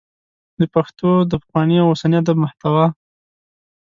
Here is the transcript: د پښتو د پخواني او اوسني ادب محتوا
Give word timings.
د 0.59 0.61
پښتو 0.73 1.09
د 1.31 1.33
پخواني 1.41 1.77
او 1.81 1.87
اوسني 1.91 2.15
ادب 2.21 2.37
محتوا 2.43 2.85